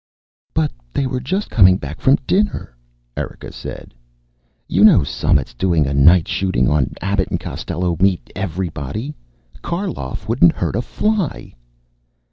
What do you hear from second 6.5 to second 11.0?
on Abbott and Costello Meet Everybody. Karloff wouldn't hurt a